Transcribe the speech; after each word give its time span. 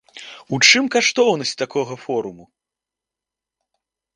У 0.55 0.59
чым 0.69 0.85
каштоўнасць 0.95 1.53
такога 1.63 1.93
форуму? 2.07 2.43